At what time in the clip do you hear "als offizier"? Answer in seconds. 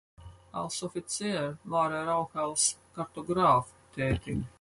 0.51-1.59